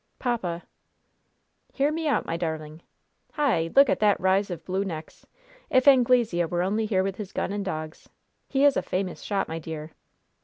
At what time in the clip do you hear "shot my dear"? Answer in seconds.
9.21-9.91